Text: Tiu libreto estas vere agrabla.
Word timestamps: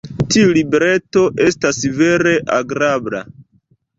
Tiu 0.35 0.53
libreto 0.53 1.25
estas 1.49 1.81
vere 1.99 2.33
agrabla. 2.57 3.21